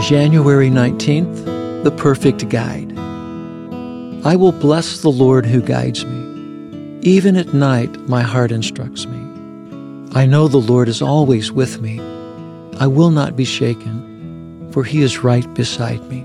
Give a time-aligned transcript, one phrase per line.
[0.00, 2.90] January 19th, The Perfect Guide.
[4.24, 6.98] I will bless the Lord who guides me.
[7.02, 9.18] Even at night, my heart instructs me.
[10.14, 12.00] I know the Lord is always with me.
[12.78, 16.24] I will not be shaken, for he is right beside me.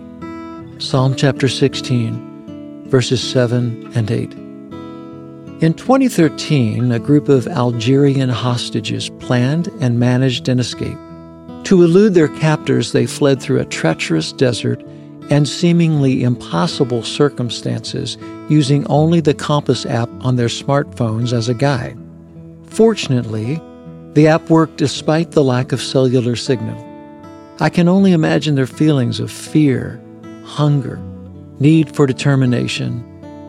[0.79, 4.31] Psalm chapter 16, verses 7 and 8.
[5.61, 10.97] In 2013, a group of Algerian hostages planned and managed an escape.
[11.65, 14.83] To elude their captors, they fled through a treacherous desert
[15.31, 18.17] and seemingly impossible circumstances
[18.49, 21.97] using only the Compass app on their smartphones as a guide.
[22.67, 23.59] Fortunately,
[24.13, 26.79] the app worked despite the lack of cellular signal.
[27.59, 29.99] I can only imagine their feelings of fear,
[30.43, 30.99] hunger,
[31.59, 33.03] need for determination,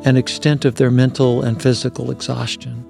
[0.06, 2.82] and extent of their mental and physical exhaustion.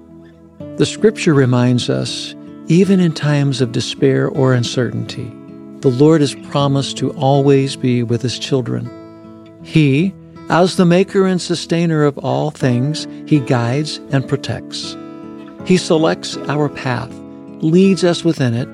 [0.77, 2.33] The scripture reminds us,
[2.67, 5.31] even in times of despair or uncertainty,
[5.79, 8.89] the Lord has promised to always be with his children.
[9.63, 10.13] He,
[10.49, 14.97] as the maker and sustainer of all things, he guides and protects.
[15.65, 17.11] He selects our path,
[17.61, 18.67] leads us within it,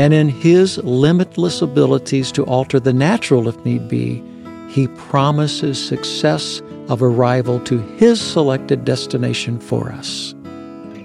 [0.00, 4.22] and in his limitless abilities to alter the natural if need be,
[4.68, 10.34] he promises success of arrival to his selected destination for us.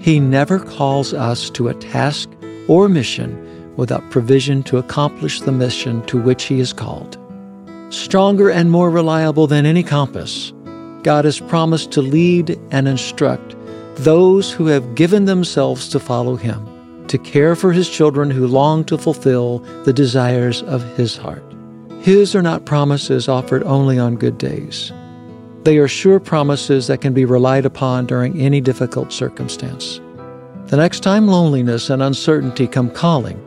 [0.04, 2.28] He never calls us to a task
[2.68, 3.40] or mission
[3.76, 7.16] without provision to accomplish the mission to which He is called.
[7.88, 10.52] Stronger and more reliable than any compass,
[11.04, 13.56] God has promised to lead and instruct
[13.94, 18.84] those who have given themselves to follow Him, to care for His children who long
[18.84, 21.42] to fulfill the desires of His heart.
[22.02, 24.92] His are not promises offered only on good days.
[25.64, 29.98] They are sure promises that can be relied upon during any difficult circumstance.
[30.66, 33.40] The next time loneliness and uncertainty come calling,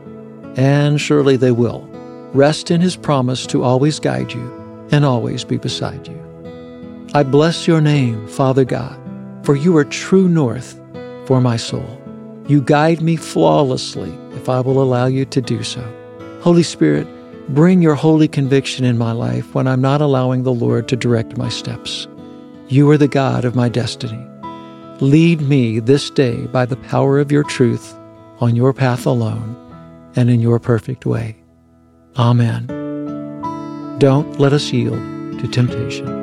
[0.58, 1.88] and surely they will.
[2.34, 7.08] Rest in His promise to always guide you and always be beside you.
[7.14, 9.00] I bless your name, Father God,
[9.44, 10.80] for you are true north
[11.26, 12.02] for my soul.
[12.48, 15.84] You guide me flawlessly if I will allow you to do so.
[16.42, 17.08] Holy Spirit,
[17.50, 21.38] bring your holy conviction in my life when I'm not allowing the Lord to direct
[21.38, 22.08] my steps.
[22.68, 24.26] You are the God of my destiny.
[25.00, 27.96] Lead me this day by the power of your truth
[28.40, 29.56] on your path alone
[30.16, 31.38] and in your perfect way.
[32.18, 32.68] Amen.
[34.00, 35.00] Don't let us yield
[35.40, 36.17] to temptation.